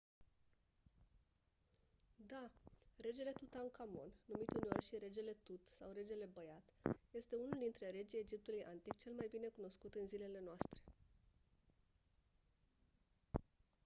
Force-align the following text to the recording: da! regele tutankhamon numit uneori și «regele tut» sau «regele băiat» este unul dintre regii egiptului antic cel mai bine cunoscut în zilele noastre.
da! 2.29 2.39
regele 3.05 3.31
tutankhamon 3.39 4.09
numit 4.29 4.51
uneori 4.53 4.85
și 4.87 4.97
«regele 5.05 5.35
tut» 5.43 5.65
sau 5.79 5.91
«regele 5.91 6.29
băiat» 6.33 6.73
este 7.11 7.35
unul 7.35 7.57
dintre 7.59 7.89
regii 7.89 8.19
egiptului 8.19 8.65
antic 8.65 8.95
cel 8.97 9.13
mai 9.13 9.27
bine 9.31 9.47
cunoscut 9.47 9.93
în 9.95 10.07
zilele 10.07 10.41
noastre. 10.45 10.81